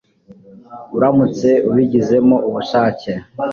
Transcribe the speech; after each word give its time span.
uramutse 0.95 1.49
ubigizemo 1.69 2.35
ubushake 2.47 3.11